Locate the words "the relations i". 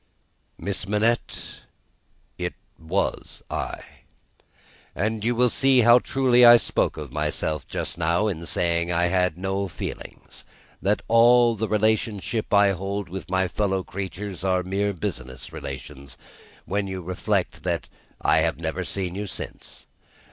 11.55-12.69